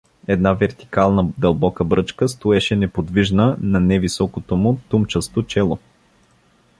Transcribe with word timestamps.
Една 0.27 0.53
вертикална 0.53 1.27
дълбока 1.37 1.83
бръчка 1.83 2.29
стоеше 2.29 2.75
неподвижна 2.75 3.57
на 3.61 3.79
невисокото 3.79 4.57
му 4.57 4.79
тумчасто 4.89 5.43
чело. 5.43 5.79